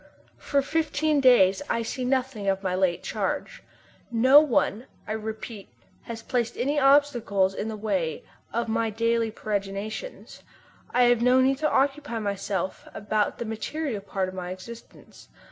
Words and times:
For 0.39 0.63
fifteen 0.63 1.19
days 1.21 1.61
I 1.69 1.83
see 1.83 2.05
nothing 2.05 2.47
of 2.47 2.63
my 2.63 2.73
late 2.73 3.03
charge. 3.03 3.61
No 4.09 4.39
one, 4.39 4.87
I 5.07 5.11
repeat, 5.11 5.69
has 6.05 6.23
placed 6.23 6.57
any 6.57 6.79
obstacles 6.79 7.53
in 7.53 7.67
the 7.67 7.77
way 7.77 8.23
of 8.51 8.67
my 8.67 8.89
daily 8.89 9.29
peregrinations. 9.29 10.41
I 10.91 11.03
have 11.03 11.21
no 11.21 11.39
need 11.39 11.59
to 11.59 11.69
occupy 11.71 12.17
myself 12.17 12.87
about 12.95 13.37
the 13.37 13.45
material 13.45 14.01
part 14.01 14.27
of 14.27 14.33
my 14.33 14.49
existence. 14.49 15.29